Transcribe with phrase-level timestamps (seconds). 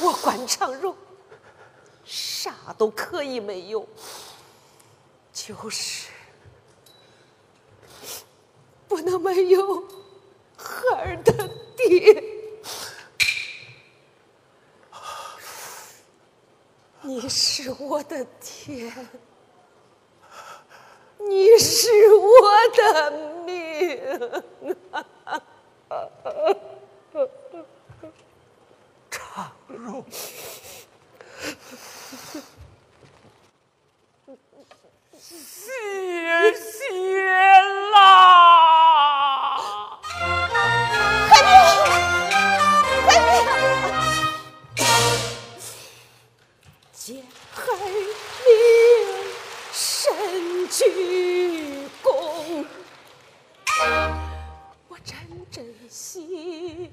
[0.00, 0.96] 我关长荣
[2.04, 3.86] 啥都可以没有，
[5.32, 6.08] 就是
[8.86, 9.84] 不能没有
[10.56, 12.24] 孩儿的爹。
[17.02, 19.08] 你是我的天，
[21.18, 23.10] 你是我的
[23.44, 23.98] 命。
[29.78, 30.04] 长荣，
[35.16, 35.70] 谢
[36.52, 36.88] 谢
[37.92, 39.56] 啦！
[41.28, 41.50] 海明，
[43.06, 43.08] 海
[44.74, 44.82] 明，
[46.92, 47.62] 见海
[48.44, 48.50] 明
[49.72, 50.82] 深鞠
[52.02, 52.66] 躬，
[54.88, 55.14] 我真
[55.52, 56.92] 真心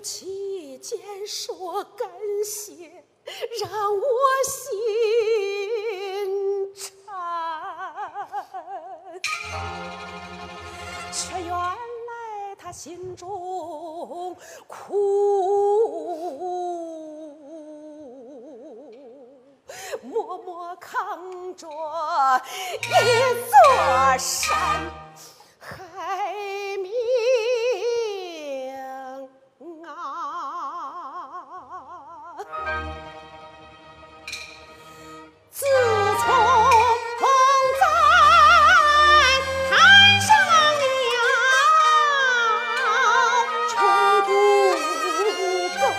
[0.00, 2.08] 夫妻间说感
[2.42, 3.04] 谢，
[3.60, 4.00] 让我
[4.46, 4.74] 心
[6.74, 6.90] 颤，
[11.12, 14.34] 却原来他心中
[14.66, 14.96] 苦，
[20.00, 22.88] 默默扛着一
[23.50, 24.90] 座山。
[25.58, 26.69] 海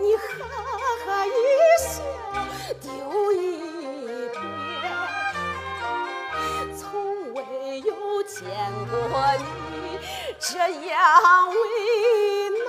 [0.00, 0.22] 你哈
[1.06, 1.30] 哈一
[1.78, 1.92] 笑
[2.80, 3.36] 丢一
[4.30, 4.40] 边。
[6.76, 6.80] 从
[7.34, 7.40] 未
[7.80, 7.90] 有
[8.24, 8.40] 见
[8.88, 8.92] 过
[9.38, 9.42] 你
[10.38, 10.92] 这样
[11.50, 11.54] 为
[12.50, 12.66] 难，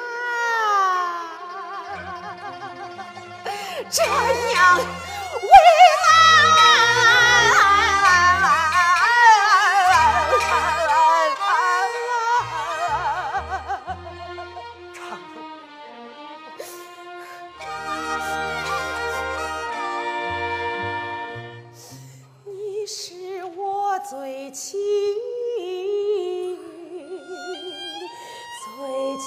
[3.89, 4.03] 这
[4.53, 4.55] 样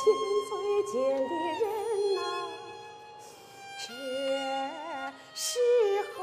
[0.07, 0.53] 最、最
[0.87, 2.19] 亲的人呐、
[3.81, 3.85] 这
[5.35, 5.59] 时
[6.15, 6.19] 候，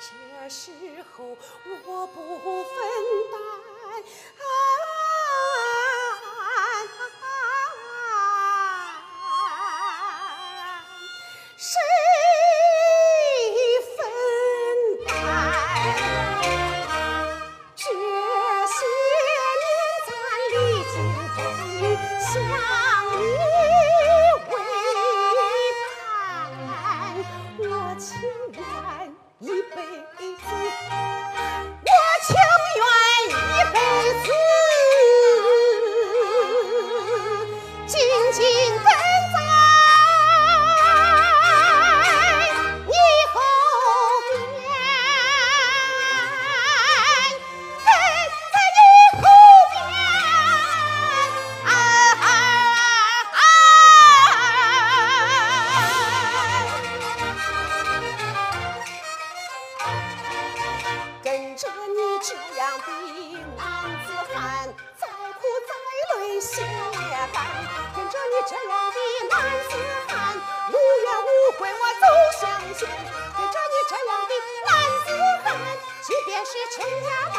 [0.00, 0.72] 这时
[1.12, 1.16] 候
[1.84, 2.74] 我不分
[3.30, 3.36] 担。
[22.22, 22.40] 想
[23.18, 23.61] 你
[67.94, 68.98] 跟着你这样的
[69.30, 69.34] 男
[69.68, 69.70] 子
[70.08, 70.12] 汉，
[70.68, 71.28] 无怨无
[71.58, 72.04] 悔我走
[72.40, 72.42] 向
[72.74, 72.80] 前。
[72.88, 74.32] 跟着你这样的
[74.66, 74.70] 男
[75.04, 75.08] 子
[75.44, 75.46] 汉，
[76.02, 77.38] 即便是倾家荡